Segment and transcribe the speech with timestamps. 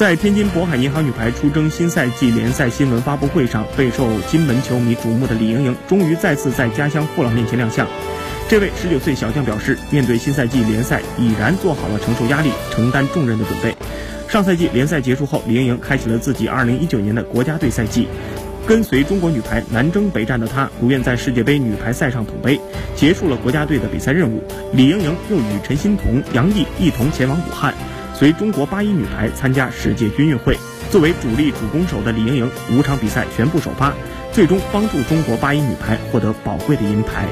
[0.00, 7.86] 在天津渤海银行女排出征新赛季联赛新闻发布会上，备受金门球迷瞩目的李盈莹终于再次在家乡父老面前亮相。
[8.48, 13.76] 这位十九岁小将表示，面对新赛季联赛，已然做好了承受压力、承担重任的准备。
[14.26, 18.08] 上赛季联赛结束后，李盈莹开启了自己2019年的国家队赛季。
[18.66, 22.58] 跟随中国女排南征北战的她，如愿在世界杯女排赛上捧杯，
[22.96, 24.42] 结束了国家队的比赛任务。
[24.72, 27.74] 李盈莹又与陈欣桐、杨毅一同前往武汉，
[28.20, 30.54] 随中国八一女排参加世界军运会。
[30.90, 33.94] 作为主力主攻手的李盈莹，五场比赛全部首发，
[34.30, 37.26] 最终帮助中国八一女排获得宝贵的银牌。